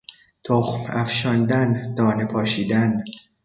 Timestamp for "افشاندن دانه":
0.99-2.25